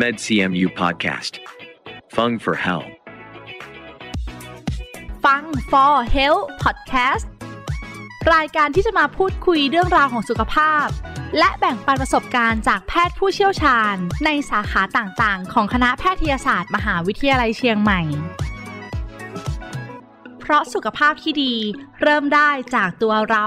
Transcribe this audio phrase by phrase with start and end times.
[0.00, 1.32] MedCMU Podcast.
[2.14, 2.84] Fung for Hell.
[5.24, 7.26] ฟัง for health podcast
[8.34, 10.86] รายการที่จะมาพูดคุยเรื่องราวของสุขภาพ
[11.38, 13.94] และแบ่งปันประสบการณ์จากแพทย์ผู้เชี่ยวชาญ
[14.24, 18.00] ในสาขาต่างๆ ของคณะแพทยศาสตร์ มหาวิทยาลัยเชียงใหม่
[20.40, 21.54] เพราะสุขภาพที่ดี
[22.02, 23.46] เริ่มได้จากตัวเรา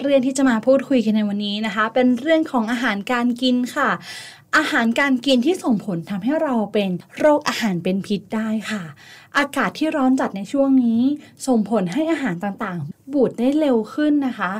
[0.00, 3.90] เรื่องที่จะมาพูดคุยกันในวันนี้นะคะ เป็นเรื่องของอาหารการกินค่ะ
[4.56, 8.82] อาหารการกินที่ส่งผลทำให้เราเป็นโรคอาหารเป็นพิษได้ค่ะ
[9.38, 11.00] อากาศที่ร้อนจัดในช่วงนี้
[11.46, 14.52] ส่งผลให้อาหารต่างๆ บูดได้เร็วขึ้นนะคะ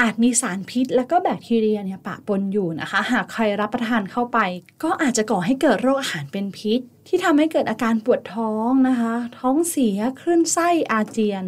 [0.00, 4.38] อาจมีสารพิษ และก็แบคทีเรียเนี่ยปะปนอยู่นะคะ หากใครรับประทานเข้าไป
[4.82, 11.44] ก็อาจจะก่อให้เกิดโรคอาหารเป็นพิษ ที่ทำให้เกิดอาการปวดท้องนะคะ ท้องเสียคลื่นไส้อาเจียน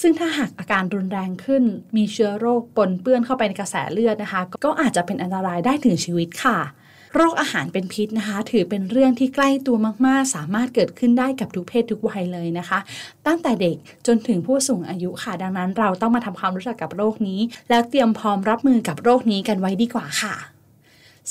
[0.00, 1.62] ซึ่งถ้าหากอาการรุนแรงขึ้น
[1.96, 6.58] มีเชื้อโรคปนเปื้อนเข้าไปในกระแสเลือดนะคะ ก็อาจจะเป็นอันตรายได้ถึงชีวิตค่ะ
[7.14, 12.78] โรคอาหารเป็นพิษนะคะ ถือเป็นเรื่องที่ใกล้ตัวมากๆ สามารถเกิดขึ้นได้กับทุกเพศทุกวัยเลยนะคะ
[13.26, 20.36] ตั้งแต่เด็กจนถึงผู้สูงอายุค่ะ ดังนั้นเราต้องมาทำความรู้จักกับโรคนี้ แล้วเตรียมพร้อมรับมือกับโรคนี้กันไว้ดีกว่าค่ะ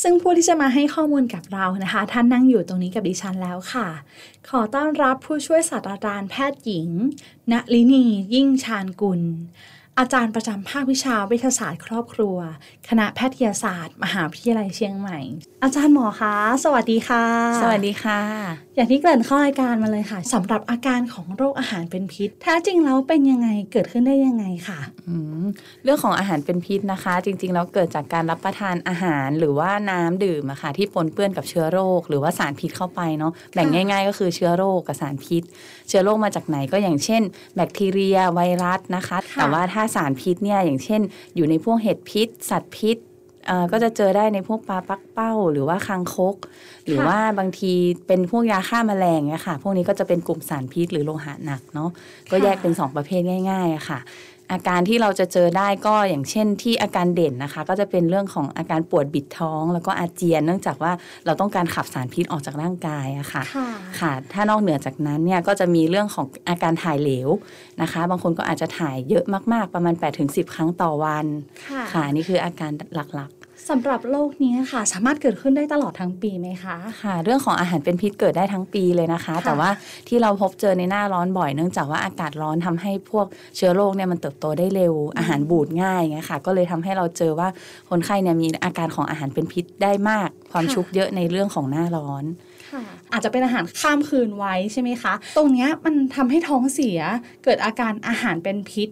[0.02, 3.88] ซึ่งผู้ที่จะมาให้ข้อมูลกับเรานะคะ ท่านนั่งอยู่ตรงนี้กับดิฉันแล้วค่ะ
[4.50, 6.90] ขอต้อนรับผู้ช่วยศาสตราจารย์แพทย์หญิง
[7.52, 9.22] ณลินียิ่งชาญกุล
[10.00, 12.38] อาจารย์ประจำภาควิชาวิทยาศาสตร์ครอบครัว
[12.90, 15.20] คณะแพทยศาสตร์ มหาวิทยาลัยเชียงใหม่
[15.64, 17.26] อาจารย์หมอคะ สวัสดีค่ะ
[17.62, 18.22] สวัสดีค่ะ
[18.76, 25.46] อย่างที่เกริ่นเข้ารายการมาเลยค่ะสำหรับอาการของโรคอาหารเป็นพิษแท้จริงแล้วเป็นยังไงเกิดขึ้นได้ยังไงค่ะอืม
[25.84, 35.44] เรื่องของอาหารเป็นพิษนะคะ จริง ๆ แล้วเกิดจากการรับประทานอาหารหรือว่าน้ำดื่มอะค่ะที่ปนเปื้อนกับเชื้อโรค หรือว่าสารพิษเข้าไปเนาะแบ่งง่าย ๆ ก็คือเชื้อโรคกับสารพิษ
[35.88, 37.22] เชื้อโรคมาจากไหนก็อย่างเช่น
[37.56, 41.02] แบคทีเรียไวรัสนะคะค่ะแต่ว่าถ้าสารพิษเนี่ยอย่างเช่น
[41.36, 42.98] อยู่ในพวกเห็ดพิษ สัตว์พิษ
[43.72, 46.36] ก็จะเจอได้ในพวกปลาปักเป้า หรือว่าคางคก
[46.88, 47.74] หรือว่าบางที
[48.08, 51.90] เป็นพวกยาฆ่าแมลงเนี่ยค่ะ พวกนี้ก็จะเป็นกลุ่มสารพิษหรือโลหะหนักเนาะ
[52.32, 53.22] ก็แยกเป็นสองประเภท
[53.52, 54.00] ง่ายๆค่ะ
[54.52, 60.92] อาการที่เราจะเจอได้ก็อย่างเช่นที่อาการเด่นนะคะ ก็จะเป็นเรื่องของอาการปวดบิดท้อง แล้วก็อาเจียน เนื่องจากว่า
[61.26, 63.70] เราต้องการขับสารพิษออกจากร่างกายอะค่ะค่ะ
[64.00, 67.30] ค่ะถ้านอกเหนือจากนั้นเนี่ยก็จะมีเรื่องของอาการถ่ายเหลว
[67.82, 71.26] นะคะ บางคนก็อาจจะถ่ายเยอะมากๆ ประมาณ8-10 ครั้งต่อวัน
[71.68, 73.37] ค่ะค่ะนี่คืออาการหลักๆ
[73.70, 79.70] สำหรับโรคนี้ค่ะ สามารถเกิดขึ้นได้ตลอดทั้งปีไหมคะค่ะ เรื่องของอาหารเป็นพิษเกิดได้ทั้งปีเลยนะคะค่ะแต่ว่า
[80.08, 87.48] ที่เราพบเจอในหน้าร้อนบ่อยเนื่องจากว่าอากาศร้อนทำให้พวกเชื้อโรคเนี่ยมันเติบโตได้เร็วอาหารบูดง่ายไงค่ะ ก็เลยทำให้เราเจอว่า
[87.90, 92.24] คนไข้เนี่ยมีอาการของอาหารเป็นพิษได้มาก ความชุกเยอะในเรื่องของหน้าร้อน
[92.72, 92.82] ค่ะ
[93.14, 97.00] อาจจะเป็นอาหารข้ามคืนไว้ใช่ไหมคะ ตรงเนี้ยมันทำให้ท้องเสีย
[97.44, 98.90] เกิดอาการอาหารเป็นพิษ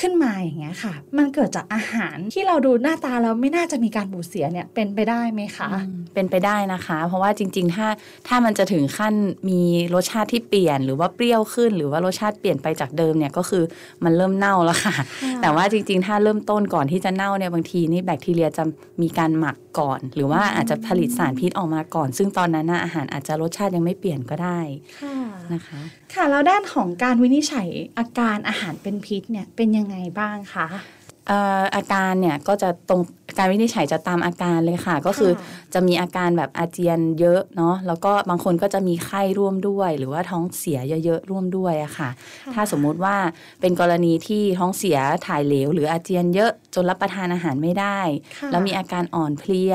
[0.00, 5.68] ขึ้นมาอย่างเงี้ยค่ะ มันเกิดจากอาหารที่เราดูหน้าตาแล้วไม่น่าจะมีการบูดเสียเนี่ยเป็นไปได้ไหมคะ
[6.14, 7.88] เป็นไปได้นะคะ เพราะว่าจริง ๆ ถ้า
[8.28, 9.14] ถ้ามันจะถึงขั้น
[9.48, 9.60] มี
[9.94, 13.64] รสชาติที่เปลี่ยน หรือว่าเปรี้ยวขึ้น หรือว่ารสชาติเปลี่ยนไปจากเดิมเนี่ยก็คือ
[14.04, 18.64] มันเริ่มเน่าแล้วค่ะค่ะแต่ว่าจริง ๆ ถ้าเริ่มต้นก่อนที่จะเน่าเนี่ยบางทีนี่แบคทีเรียจะ
[19.02, 24.60] มีการหมัก ก่อน หรือว่าอาจจะผลิตสารพิษออกมาก่อน ซึ่งตอนนั้นน่ะอาหารอาจจะรสชาติยังไม่เปลี่ยนก็ได้
[25.00, 25.16] ค่ะ
[25.52, 25.80] นะคะ
[26.14, 27.68] ค่ะแล้วด้านของการวินิจฉัย
[27.98, 33.00] อาการอาหารเป็นพิษเนี่ยเป็นยังไงบ้างคะเอ่ออาการเนี่ยก็จะตรง
[33.38, 35.32] การวินิจฉัยจะตามอาการเลยค่ะ ก็คือ
[35.74, 42.10] จะมีอาการแบบอาเจียนเยอะเนาะแล้วก็บางคนก็จะมีไข้ร่วมด้วย หรือว่าท้องเสียเยอะๆร่วมด้วยอะค่ะ
[42.44, 43.16] ค่ะถ้าสมมุติว่า
[43.60, 48.00] เป็นกรณีที่ท้องเสียถ่ายเหลว หรืออาเจียนเยอะจนรับประทานอาหารไม่ได้
[48.38, 49.74] ค่ะแล้วมีอาการอ่อนเพลีย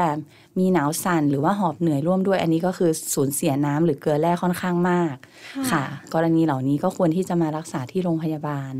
[0.60, 5.16] มีหนาวสั่นหรือว่าหอบเหนื่อยร่วมด้วย อันนี้ก็คือสูญเสียน้ำหรือเกลือแร่ค่อนข้างมาก
[5.72, 5.84] ค่ะ
[6.14, 8.74] กรณีเหล่านี้ก็ควรที่จะมารักษาที่โรงพยาบาล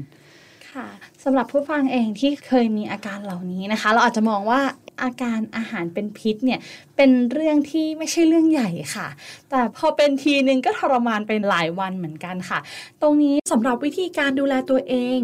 [0.74, 0.88] ค่ะ
[1.24, 4.62] สำหรับผู้ฟังเองที่เคยมีอาการเหล่านี้นะคะ เราอาจจะมองว่า
[5.04, 6.60] อาการอาหารเป็นพิษเนี่ย
[6.96, 9.08] เป็นเรื่องที่ไม่ใช่เรื่องใหญ่ค่ะ
[9.50, 12.60] แต่พอเป็นทีนึงก็ทรมานเป็นหลายวันเหมือนกันค่ะ
[13.02, 15.18] ตรงนี้สำหรับวิธีการดูแลตัวเอง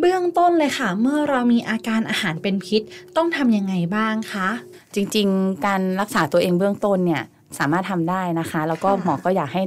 [0.00, 2.82] เบื้องต้นเลยค่ะ เมื่อเรามีอาการอาหารเป็นพิษ
[3.16, 4.48] ต้องทำยังไงบ้างคะ
[4.94, 7.22] จริง ๆ การรักษาตัวเองเบื้องต้นเนี่ย
[7.58, 9.62] สามารถทำได้นะคะ แล้วก็ค่ะหมอก็อยากให้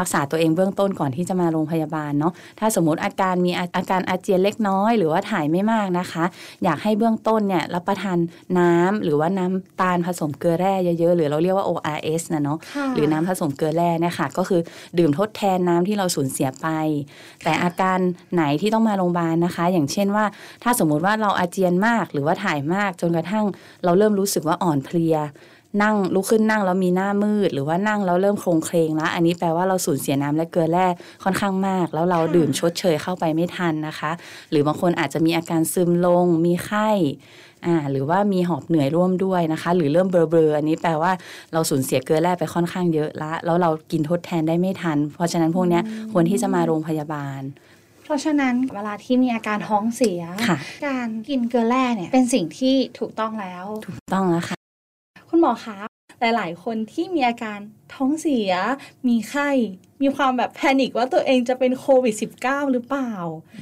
[0.00, 6.24] รักษาตัวเองเบื้องต้นก่อนที่จะมาโรงพยาบาลเนาะถ้าสมมติอาการมีอาอาการอาเจียนเล็กน้อย หรือว่าถ่ายไม่มากนะคะ
[6.64, 8.18] อยากให้เบื้องต้นเนี่ยรับประทาน
[8.58, 14.60] น้ำหรือว่าน้ำตาลผสมเกลือแร่เยอะๆ หรือเราเรียกว่า ORS นะเนาะค่ะหรือน้ำผสมเกลือแร่เนี่ยค่ะก็คือ
[14.98, 16.68] ดื่มทดแทนน้ำที่เราสูญเสียไป
[17.44, 17.98] แต่อาการ
[18.34, 20.24] ไหนที่ต้องมาโรงพยาบาลนะคะ อย่างเช่นว่า
[20.62, 23.44] ถ้าสมมุติว่าเราอาเจียนมากหรือว่าถ่ายมากจนกระทั่ง
[23.84, 25.16] เราเริ่มรู้สึกว่าอ่อนเพลีย
[25.82, 30.86] นั่งลุกขึ้นนั่งแล้วมีหน้ามืด หรือว่านั่งแล้วเริ่มโครงเคลงแล้วอันนี้แปลว่าเราสูญเสียน้ำและเกลือแร่
[31.24, 34.10] ค่อนข้างมาก แล้วเราค่ะดื่มชดเชยเข้าไปไม่ทันนะคะ
[34.50, 36.88] หรือบางคนอาจจะมีอาการซึมลง มีไข้
[37.66, 41.12] อ่าหรือว่ามีหอบเหนื่อยร่วมด้วยนะคะ หรือเริ่มเบลอๆอันนี้แปลว่า
[41.52, 45.82] เราสูญเสียเกลือแร่ไปค่อนข้างเยอะละแล้วเรากินทดแทนได้ไม่ทัน เพราะฉะนั้นพวกเนี้ย
[46.12, 47.40] ควรที่จะมาโรงพยาบาล
[48.04, 50.56] เพราะฉะนั้นเวลาที่มีอาการท้องเสียค่ะ
[50.86, 54.57] การกินเกลือแร่เนี่ยเป็นสิ่งที่ถูกต้องแล้ว ถูกต้องแล้วค่ะ
[55.38, 55.78] คุณหมอคะ
[56.20, 57.60] หลาย ๆ คนที่มีอาการ
[57.94, 58.52] ท้องเสีย
[59.08, 59.50] มีไข้
[60.02, 62.14] มีความแบบแพนิคว่าตัวเองจะเป็นโควิด
[62.44, 63.12] -19 หรือเปล่า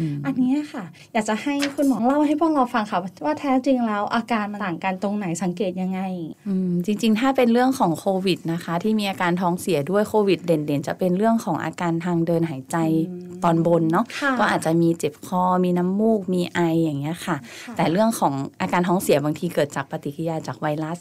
[0.01, 6.01] อืมอันเนี้ยค่ะ อยากจะให้คุณหมอเล่าให้พวกเราฟังค่ะ ว่าแท้จริงแล้วอาการมันต่างกันตรงไหนสังเกตยังไง
[6.49, 12.77] อืมจริง ๆ ถ้าเป็นเรื่องของโควิดนะคะ ที่มีอาการท้องเสียด้วยโควิด เด่นๆ จะเป็นเรื่องของอาการทางเดินหายใจ
[13.11, 20.99] อืมตอนบนเนาะค่ะก็อาจจะมีเจ็บคอมีน้ำมูกมีไออย่างเงี้ยค่ะค่ะ แต่เรื่องของอาการท้องเสียบางทีเกิดจากปฏิกิริยาจากไวรัส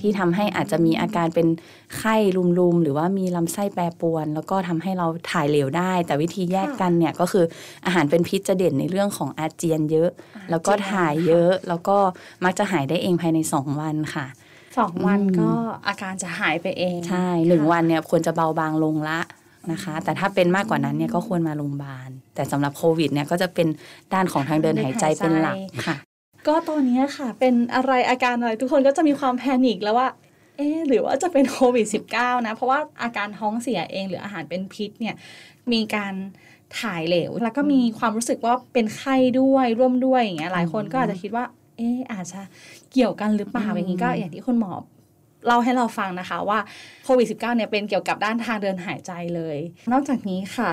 [0.00, 1.48] ที่ทำให้อาจจะมีอาการเป็น
[1.96, 2.16] ไข้
[2.58, 7.44] ลุมๆหรือว่ามีลำไส้แปรปรวน แล้วก็ทำให้เราถ่ายเหลวได้ แต่วิธีแยกกันเนี่ยก็คือ
[7.84, 10.10] อาหารเป็นพิษจะเด่นในเรื่องของอาเจียนเยอะ
[10.50, 11.96] แล้วก็ถ่ายเยอะ แล้วก็
[12.44, 14.26] มักจะหายได้เองภายในสองวันค่ะ
[14.78, 15.50] สองวันอืมก็
[15.86, 19.20] อาการจะหายไปเอง ใช่หนึ่งวันเนี่ยควรจะเบาบางลงละ
[19.72, 23.68] นะคะ แต่ถ้าเป็นมากกว่านั้นเนี่ยก็ควรมาโรงพยาบาล แต่สำหรับโควิดเนี่ยก็จะเป็น
[24.14, 25.56] ด้านของทางเดินหายใจเป็นหลัก
[25.86, 25.96] ค่ะ
[26.48, 30.08] ก็ตอนเนี้ยค่ะ เป็นอะไรอาการอะไรทุกคนก็จะมีความแพนิคแล้วว่า
[30.60, 35.14] เอ๊ะหรือว่าจะเป็นโควิด -19 นะ เพราะว่าอาการท้องเสียเองหรืออาหารเป็นพิษเนี่ย
[35.72, 36.14] มีการ
[36.80, 41.44] ถ่ายเหลว แล้วก็มีความรู้สึกว่าเป็นไข้ด้วยร่วมด้วยอย่างเงี้ยหลายคนก็อาจจะคิดว่า
[41.76, 42.40] เอ๊ะอาจจะ
[42.92, 44.72] เกี่ยวกันหรือเปล่าอืมอย่างนี้ก็อย่างที่คุณหมอ
[45.46, 46.58] เล่าให้เราฟังนะคะว่า
[47.04, 49.56] โควิด -19 เนี่ยเป็นเกี่ยวกับด้านทางเดินหายใจเลย
[49.92, 50.70] นอกจากนี้ค่ะ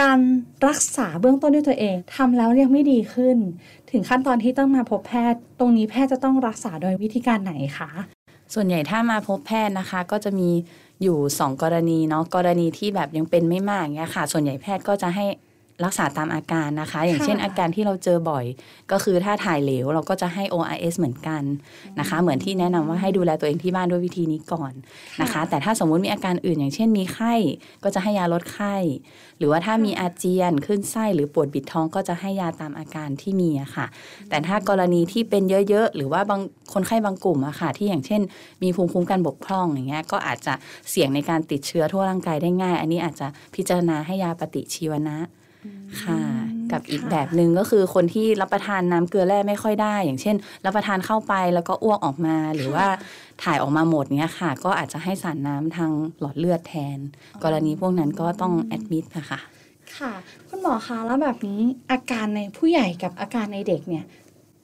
[0.00, 0.18] การ
[0.66, 3.36] รักษาเบื้องต้นด้วยตัวเองทำแล้วยังไม่ดีขึ้น
[3.90, 8.17] ถึงขั้นตอนที่ต้องมาพบแพทย์ ตรงนี้แพทย์จะต้องรักษาโดยวิธีการไหนคะ
[8.54, 10.50] ส่วนใหญ่ถ้ามาพบแพทย์นะคะ ก็จะมี
[11.02, 15.26] อยู่ 2 กรณีเนาะกรณีที่แบบยังเป็นไม่มากเงี้ยค่ะ ส่วนใหญ่แพทย์ก็จะให้
[15.84, 18.44] รักษาตามอาการนะคะ อย่างเช่นค่ะอาการที่เราเจอบ่อย
[18.92, 21.42] ก็คือถ้าถ่ายเหลวเราก็จะให้ ORS เหมือนกัน
[22.00, 24.72] นะคะ เหมือนที่แนะนำว่าให้ดูแลตัวเองที่บ้านด้วยวิธีนี้ก่อน
[25.22, 27.34] นะคะ แต่ถ้าสมมุติมีอาการอื่น อย่างเช่นมีไข้
[27.84, 28.76] ก็จะให้ยาลดไข้
[29.38, 33.86] หรือว่าถ้ามีอาเจียนขึ้นไส้หรือปวดบิดท้องก็จะให้ยาตามอาการที่มีอะค่ะ
[34.28, 36.40] แต่ถ้ากรณีที่เป็นเยอะๆ หรือว่าบาง
[36.72, 38.20] คนไข้บางกลุ่มอะค่ะ ที่อย่างเช่น
[38.62, 40.54] มีภูมิคุ้มกันบกพร่องอย่างเงี้ยก็อาจจะ
[40.90, 45.18] เสี่ยงในการติดเชื้อทั่วร่างกายได้ง่าย อันนี้อาจจะพิจารณาให้ยาปฏิชีวนะ
[46.02, 46.20] ค่ะ
[46.72, 52.86] กับอีกค่ะแบบหนึ่งก็คือคนที่รับประทานน้ำเกลือแร่ไม่ค่อยได้ อย่างเช่น รับประทานเข้าไปแล้วก็อ้วกออกมาหรือว่า
[53.42, 55.90] ถ่ายออกมาหมดเนี้ยค่ะ ก็อาจจะให้สารน้ำทาง
[56.20, 56.98] หลอดเลือดแทน
[57.44, 59.40] กรณีพวกนั้นก็ต้องแอดมิดค่ะ
[59.98, 60.12] ค่ะ
[60.48, 61.60] คุณหมอคะแล้วแบบนี้
[61.92, 64.04] อาการในผู้ใหญ่กับอาการในเด็กเนี่ย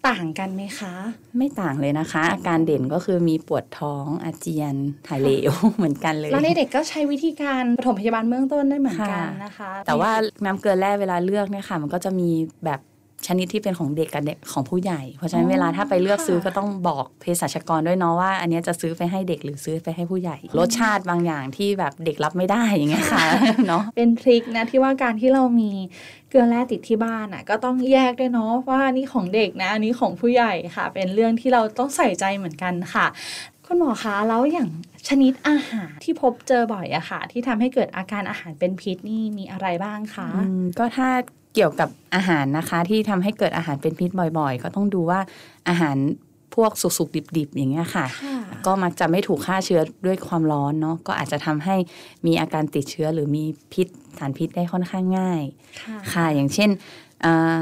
[0.09, 0.95] ต่างกันไหมคะ
[1.39, 4.75] ไม่ต่างเลยนะคะ อาการเด่นก็คือมีปวดท้องอาเจียน
[5.07, 10.11] ถ่ายเหลวเหมือนกันเลยแล้วในเด็กก็ใช้วิธีการปฐมพยาบาลเบื้องต้นได้เหมือนกันค่ะนะคะ แต่ว่า
[10.45, 12.31] น้ำเกลือแร่เวลาเลือกเนี่ยค่ะ มันก็จะมี
[12.65, 12.81] แบบ
[13.27, 23.25] ชนิดที่เป็นของเด็กกับเด็กของผู้ใหญ่ เพราะฉะนั้นเวลาถ้าไปเลือกซื้อก็ต้องบอกเภสัชกรด้วยเนาะว่า อันเนี้ยจะซื้อไปให้เด็กหรือซื้อไปให้ผู้ใหญ่ รสชาติบางอย่างที่แบบเด็กรับไม่ได้อย่างเงี้ยค่ะ
[23.69, 25.71] เนาะเป็นทริคนะที่ว่าการที่เรามี
[26.31, 33.07] เกลือแร่ติดที่บ้านอะก็ต้องแยกด้วยเนาะว่าอันนี้ของเด็กนะอันนี้ของผู้ใหญ่ค่ะ เป็นเรื่องที่เราต้องใส่ใจเหมือนกันค่ะ
[33.67, 34.69] คุณหมอคะแล้วอย่าง
[35.09, 41.09] ชนิดอาหารที่พบเจอบ่อยอะค่ะ ที่ทำให้เกิดอาการอาหารเป็นพิษนี่มีอะไรบ้างคะอืมก็ถ้า
[41.55, 45.21] เกี่ยวกับอาหารนะคะ ที่ทำให้เกิดอาหารเป็นพิษบ่อยๆ ก็ต้องดูว่า
[45.69, 45.97] อาหาร
[46.55, 51.77] พวกสุกๆดิบๆ อย่างเงี้ยค่ะค่ะก็มักจะไม่ถูกฆ่าเชื้อด้วยความร้อนเนาะก็อาจจะทำให้
[52.27, 53.87] มีอาการติดเชื้อหรือมีพิษ
[54.19, 55.43] สารพิษได้ค่อนข้างง่าย
[55.83, 56.71] ค่ะค่ะอย่างเช่น
[57.25, 57.59] อ่า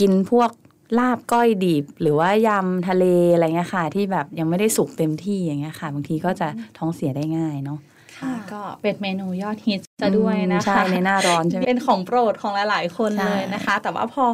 [0.00, 0.50] กินพวก
[0.98, 3.04] ลาบก้อยดิบหรือว่ายำทะเล
[3.34, 7.78] อะไรเงี้ยค่ะ ที่แบบยังไม่ได้สุกเต็มที่อย่างเงี้ยค่ะ บางทีก็จะท้องเสียได้ง่ายเนาะ
[8.18, 14.24] ค่ะก็เป็นเมนูยอดฮิตซะด้วยนะใช่คะในหน้าร้อนใช่ไหมเป็นของโปรดของหลาย ๆ คนใช่เลยนะคะ แต่ว่าพอ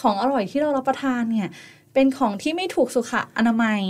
[0.00, 1.48] ของอร่อยที่เรารับประทานเนี่ย
[1.94, 3.80] เป็นของที่ไม่ถูกสุขอนามัย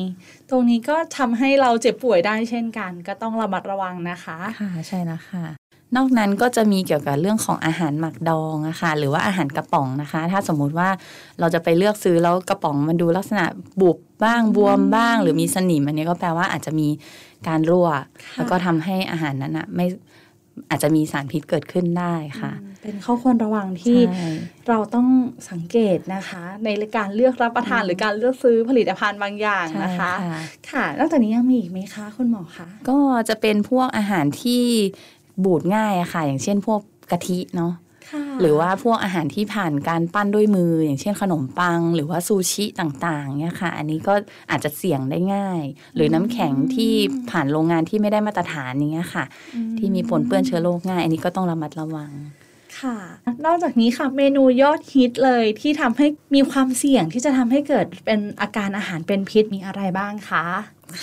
[0.50, 5.45] ตรงนี้ก็ทำให้เราเจ็บป่วยได้เช่นกัน ก็ต้องระมัดระวังนะคะค่ะใช่แล้วค่ะ
[5.97, 10.88] นอกนั้นก็จะมีเกี่ยวกับเรื่องของอาหารหมักดองอะค่ะหรือว่าอาหารกระป๋องนะคะ ถ้าสมมุติว่า
[11.41, 13.45] เราจะไปเลือกซื้อแล้วกระป๋องมันดูลักษณะ
[13.81, 16.88] บุบบ้างบวมบ้าง หรือมีสนิมอันนี้ก็แปลว่าอาจจะมี
[17.49, 17.88] การรั่ว
[18.37, 19.87] แล้วก็ทำให้อาหารนั้นอะไม่
[20.71, 24.31] อาจจะมีสารพิษเกิดขึ้นได้ค่ะ เป็นข้อควรระวังที่ใช่
[24.69, 25.07] เราต้อง
[25.50, 30.41] สังเกตนะคะ ในการเลือกรับประทานหรือการเลือกซื้อผลิตภัณฑ์บางอย่างใช่นะคะค่ะ
[30.73, 32.99] ค่ะนอกจากนี้ยังมีอีกไหมคะคุณหมอคะก็
[33.29, 34.62] จะเป็นพวกอาหารที่
[35.45, 37.86] บูดง่ายอะค่ะ อย่างเช่นพวกกะทิเนาะค่ะ
[38.41, 44.15] หรือว่าพวกอาหารที่ผ่านการปั้นด้วยมือ อย่างเช่นขนมปัง หรือว่าซูชิต่างๆเนี่ยค่ะ อันนี้ก็
[44.51, 45.61] อาจจะเสี่ยงได้ง่าย
[45.95, 46.93] หรือน้ำแข็งที่
[47.31, 49.25] ผ่านโรงงานที่ไม่ได้มาตรฐานอย่างเงี้ยค่ะ
[49.79, 52.11] ที่มีปนเปื้อนเชื้อโรคง่าย อันนี้ก็ต้องระมัดระวัง
[52.81, 52.97] ค่ะ
[53.45, 60.45] นอกจากนี้ค่ะเมนูยอดฮิตเลยที่ทำให้มีความเสี่ยงที่จะทำให้เกิดเป็นอาการอาหารเป็นพิษมีอะไรบ้างคะ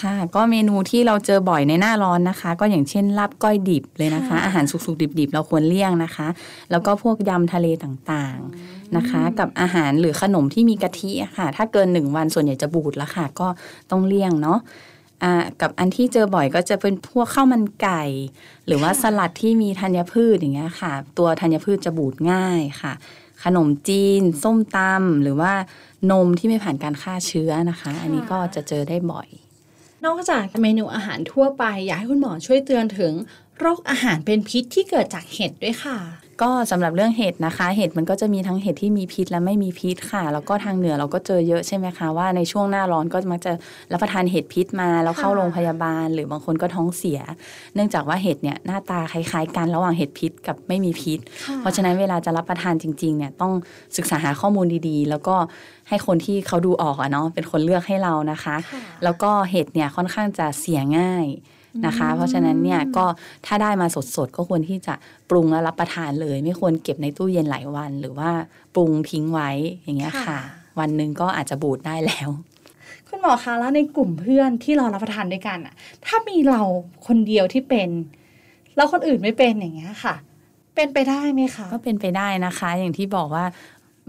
[0.01, 6.27] ค่ะก็เมนูที่เราเจอบ่อยในหน้าร้อนนะคะ ก็อย่างเช่นลาบก้อยดิบเลยนะคะค่ะอาหารสุกๆดิบๆ เราควรเลี่ยงนะคะ
[6.72, 13.48] แล้วก็พวกยำทะเลต่างๆนะคะ กับอาหารหรือขนมที่มีกะทิอะค่ะ ถ้าเกินหนึ่งวันส่วนใหญ่จะบูดแล้วค่ะ ก็
[13.91, 14.92] ต้องเลี่ยงเนาะอ่า
[15.61, 18.03] กับอันที่เจอบ่อยก็จะเป็นพวกข้าวมันไก่
[18.67, 22.93] หรือว่าสลัดที่มีธัญพืชอย่างเงี้ยค่ะ ตัวธัญพืชจะบูดง่ายค่ะ
[23.43, 25.53] ขนมจีน ส้มตำหรือว่า
[26.11, 29.27] นมที่ไม่ผ่านการฆ่าเชื้อนะคะ อันนี้ก็จะเจอได้บ่อย
[30.05, 33.13] นอกจากเมนูอาหารทั่วไป อยากให้คุณหมอช่วยเตือนถึง
[33.59, 35.97] โรคอาหารเป็นพิษที่เกิดจากเห็ดด้วยค่ะ
[36.43, 43.51] ก็สำหรับเรื่องเห็ดนะคะ เห็ดมันก็จะมีทั้งเห็ดที่มีพิษและไม่มีพิษค่ะ แล้วก็ทางเหนือเราก็เจอเยอะใช่ไหมคะว่าในช่วงหน้าร้อนก็มักจะ
[43.91, 47.19] รับประทานเห็ดพิษมาแล้วเข้าค่ะโรงพยาบาล หรือบางคนก็ท้องเสีย
[47.73, 51.19] เนื่องจากว่าเห็ดเนี่ยหน้าตาคล้ายๆกันระหว่างเห็ดพิษกับไม่มีพิษ
[51.59, 53.51] เพราะฉะนั้นเวลาจะรับประทานจริงๆเนี่ยต้อง
[53.97, 55.35] ศึกษาหาข้อมูลดีๆ แล้วก็
[55.89, 61.25] ให้คนที่เขาดูออกอะเนาะเป็นคนเลือกให้เรานะคะค่ะแล้วก็เห็ดเนี่ยค่อนข้างจะเสียง่าย
[61.85, 63.05] นะคะ เพราะฉะนั้นเนี่ยก็
[63.45, 64.93] ถ้าได้มาสดๆ ก็ควรที่จะ
[65.29, 68.29] ปรุงแล้วรับประทานเลย ไม่ควรเก็บในตู้เย็นหลายวัน หรือว่า
[68.75, 69.49] ปรุงทิ้งไว้
[69.83, 70.39] อย่างเงี้ยค่ะค่ะ
[70.79, 72.29] วันหนึ่งก็อาจจะบูดได้แล้ว
[73.07, 75.73] คุณหมอคะแล้วในกลุ่มเพื่อนที่เรารับประทานด้วยกันอะ
[76.05, 76.61] ถ้ามีเรา
[77.07, 77.89] คนเดียวที่เป็น
[78.75, 80.15] แล้วคนอื่นไม่เป็นอย่างเงี้ยค่ะ
[80.75, 83.45] เป็นไปได้ไหมคะก็เป็นไปได้นะคะ อย่างที่บอกว่า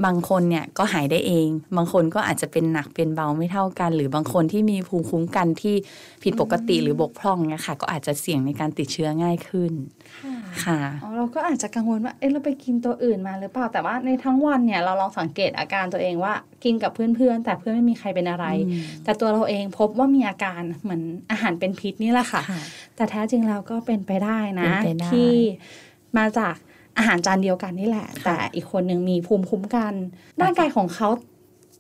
[0.05, 5.75] บางคนเนี่ยก็หายได้เอง บางคนก็อาจจะเป็นหนักเป็นเบาไม่เท่ากัน หรือบางคนที่มีภูมิคุ้มกันที่
[6.23, 9.73] ผิดปกติหรือบกพร่องเนี่ยค่ะ ก็อาจจะเสี่ยงในการติดเชื้อง่ายขึ้น
[10.21, 16.35] ค่ะค่ะอ๋อเราก็อาจจะกังวลว่าเอ๊ะเราไปกินตัวอื่นมาหรือเปล่าแต่ว่าในทั้งวันเนี่ยเราลองสังเกตอาการตัวเองว่า
[16.65, 22.61] กินกับเพื่อนๆ แต่เพื่อนไม่มีใครเป็นอะไรอืมแต่ตัวเราเองพบว่ามีอาการเหมือนอาหารเป็นพิษนี่แหละค่ะค่ะ
[22.97, 25.33] แต่แท้จริงแล้วก็เป็นไปได้นะเป็นไปได้ที่
[26.19, 26.55] มาจาก
[26.99, 29.95] อาหารจานเดียวกันนี่แหละค่ะแต่อีกคนหนึ่งมีภูมิคุ้มกัน
[30.43, 31.09] ร่างกายของเขา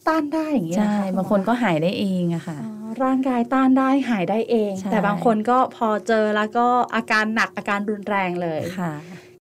[0.09, 2.73] ต้านได้อย่างนี้ยใช่เหรอคะบางคนก็หายได้เองอะค่ะอ๋อ
[3.05, 8.93] ร่างกายต้านได้หายได้เองใช่แต่บางคนก็พอเจอแล้วก็อาการหนักอาการรุนแรงเลยค่ะ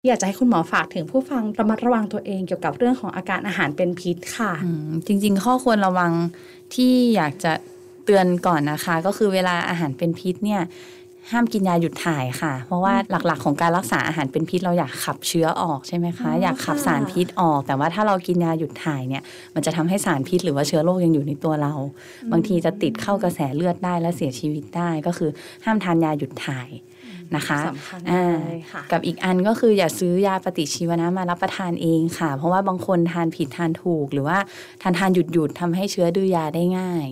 [0.08, 6.12] อยากจะให้คุณหมอฝากถึงผู้ฟังระมัดระวังตัวเองเกี่ยวกับเรื่องของอาการอาหารเป็นพิษค่ะอืมจริง ๆ ข้อควรระวัง
[6.75, 7.53] ที่อยากจะ
[8.06, 10.62] เตือนก่อนนะคะ ก็คือเวลาอาหารเป็นพิษเนี่ย
[11.32, 19.24] ห้ามกินยาหยุดถ่ายค่ะ เพราะว่าหลักๆ ของการรักษาอาหารเป็นพิษเราอยากขับเชื้อออกใช่ไหมคะอ๋ออยากขับค่ะสารพิษออก แต่ว่าถ้าเรากินยาหยุดถ่ายเนี่ย
[19.56, 21.74] มันจะทำให้สารพิษหรือว่าเชื้อโรคยังอยู่ในตัวเรา
[22.32, 25.30] บางทีจะติดเข้ากระแสเลือดได้และเสียชีวิตได้ก็คือ
[25.66, 26.70] ห้ามทานยาหยุดถ่าย
[27.36, 34.38] นะคะสำคัญอ่าเลยค่ะกับอีกอันก็คืออย่าซื้อยาปฏิชีวนะมารับประทานเองค่ะ เพราะว่าบางคนทานผิดทานถูก หรือว่า
[34.82, 37.06] ทานทานหยุดหยุดๆทำให้เชื้อดื้อยาได้ง่าย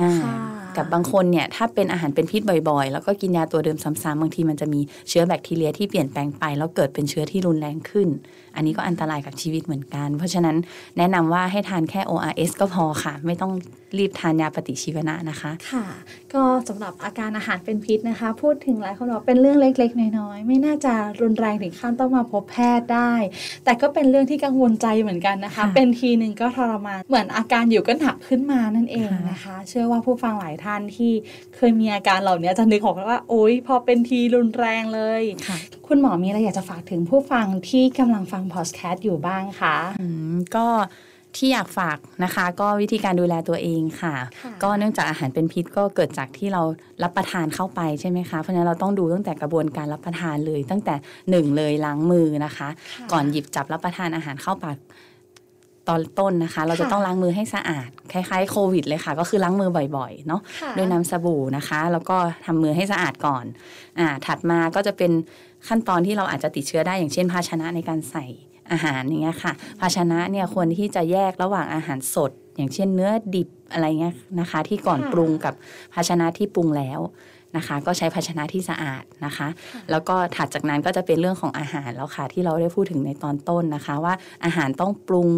[0.00, 0.34] อ่าค่ะ
[0.76, 8.08] กับบางคนเนี่ยถ้าเป็นอาหารเป็นพิษบ่อยๆ แล้วก็กินยาตัวเดิมซ้ำๆบางทีมันจะมีเชื้อแบคทีเรียที่เปลี่ยนแปลงไป แล้วเกิดเป็นเชื้อที่รุนแรงขึ้น
[8.54, 10.56] อันนี้ก็อันตรายกับชีวิตเหมือนกัน เพราะฉะนั้น
[10.98, 13.52] แนะนำว่าให้ทานแค่ ORS ก็พอค่ะ ไม่ต้อง
[13.98, 15.86] รีบทานยาปฏิชีวนะนะคะ ค่ะ
[16.34, 23.12] ก็สำหรับอาการอาหารเป็นพิษนะคะ พูดถึงหลายคนบอกเป็นเรื่องเล็กๆ น้อยๆ ไม่น่าจะรุนแรงถึงขั้นต้องมาพบแพทย์ได้
[23.64, 31.12] แต่ก็เป็นเรื่องที่กังวลใจเหมือนกันนะคะค่ะเป็นทีหนึ่งก็ทรมาน เหมือนอาการอยู่ก็หนักขึ้นมานั่นเองนะคะ เชื่อว่าผู้ฟังหลายท่านที่
[31.56, 35.22] เคยมีอาการเหล่านี้จะนึกออกแล้วว่าโอ๊ยพอเป็นทีรุนแรงเลย
[35.90, 40.66] ค่ะคุณหมอมีอะไรอยากจะฝากถึงผู้ฟังที่กำลังฟังพอดแคสต์อยู่บ้างคะอืมก็
[41.36, 46.62] ที่อยากฝากนะคะ ก็วิธีการดูแลตัวเองค่ะค่ะ ก็เนื่องจากอาหารเป็นพิษก็เกิดจากที่เรา
[47.02, 50.94] รับประทานเข้าไปใช่ไหมคะเพราะฉะนั้นเราต้องดูตั้งแต่กระบวนการรับประทานเลย ตั้งแต่
[51.30, 54.76] หนึ่งเลยล้างมือนะคะค่ะก่อนหยิบจับรับประทานอาหารเข้าปาก
[55.88, 63.44] ตอนต้นนะคะ เราจะค่ะต้องล้างมือให้สะอาด คล้ายๆโควิดเลยค่ะ ก็คือล้างมือบ่อยๆเนาะค่ะด้วยน้ำสบู่นะคะ แล้วก็ทำมือให้สะอาดก่อน
[63.98, 65.12] อ่าถัดมาก็จะเป็น
[65.68, 68.26] ขั้นตอนที่เราอาจจะติดเชื้อได้อย่างเช่น ภาชนะในการใส่
[68.72, 75.54] อาหารอย่างเงี้ยค่ะ ภาชนะเนี่ยควรที่จะแยกระหว่างอาหารสด อย่างเช่นเนื้อดิบอะไรเงี้ยนะคะ ที่ก่อนค่ะปรุงกับ
[75.94, 77.00] ภาชนะที่ปรุงแล้ว
[77.56, 79.48] นะคะ ก็ใช้ภาชนะที่สะอาดนะคะ
[79.90, 84.14] แล้วก็ถัดจากนั้นก็จะเป็นเรื่องของอาหารแล้วค่ะ ที่เราได้พูดถึงในตอนต้นนะคะ ว่า
[84.44, 85.28] อาหารต้องปรุง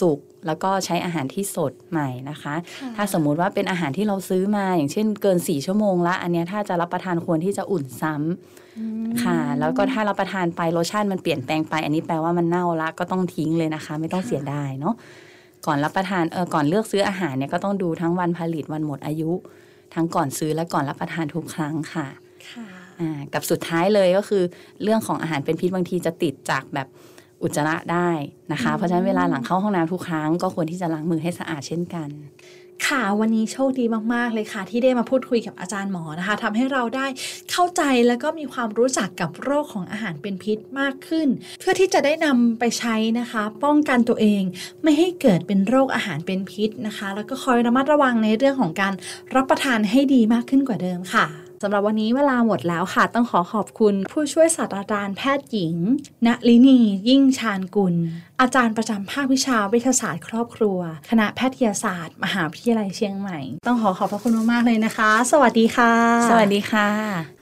[0.00, 2.54] สุกแล้วก็ใช้อาหารที่สดใหม่นะคะ
[2.96, 14.94] ถ้าสมมุติว่าเป็นอาหารที่เราซื้อมาอย่างเช่นเกิน 4 ชั่วโมงละอันเนี้ยถ้าจะรับประทานควรที่จะอุ่นซ้ำค่ะ แล้วก็ถ้ารับประทานไปรสชาติมันเปลี่ยนแปลงไป อันนี้แปลว่ามันเน่าละก็ต้องทิ้งเลยนะคะ ไม่ต้องเสียดายเนาะ
[15.66, 19.32] ก่อนรับประทานเออก่อนเลือกซื้ออาหารเนี่ยก็ต้องดูทั้งวันผลิตวันหมดอายุ
[19.94, 22.06] ทั้งก่อนซื้อและก่อนรับประทานทุกครั้งค่ะ
[22.50, 22.66] ค่ะ
[23.00, 24.42] อ่ากับสุดท้ายเลยก็คือ
[24.82, 26.88] เรื่องของอาหารเป็นพิษบางทีจะติดจากแบบ
[27.42, 28.10] อุจจาระได้
[28.52, 32.08] นะคะ เพราะฉะนั้นเวลาหลังเข้าห้องน้ำทุกครั้ง ก็ควรที่จะล้างมือให้สะอาดเช่นกัน
[32.88, 33.84] ค่ะวันนี้โชคดี
[34.14, 37.06] มากๆเลยค่ะ ที่ได้มาพูดคุยกับอาจารย์หมอนะคะทำให้เราได้
[37.50, 41.28] เข้าใจแล้วก็มีความรู้จักกับโรคของอาหารเป็นพิษมากขึ้น
[41.60, 44.42] เพื่อที่จะได้นำไปใช้นะคะ ป้องกันตัวเอง
[44.82, 48.92] ไม่ให้เกิดเป็นโรคอาหารเป็นพิษนะคะ แล้วก็คอยระมัดระวังในเรื่องของการ
[49.34, 55.76] รับประทานให้ดีมากขึ้นกว่าเดิมค่ะ สำหรับวันนี้เวลาหมดแล้วค่ะ ต้องขอขอบคุณผู้ช่วยศาสตราจารย์แพทย์หญิง
[56.26, 56.78] ณลินี
[57.08, 57.94] ยิ่งชาญกุล
[58.40, 60.78] อาจารย์ประจำภาควิชาวิทยาศาสตร์ครอบครัว
[61.08, 65.92] คณะแพทยศาสตร์ มหาวิทยาลัยเชียงใหม่ ต้องขอขอบพระคุณมากๆเลยนะคะ สวัสดีค่ะ
[66.30, 67.41] สวัสดีค่ะ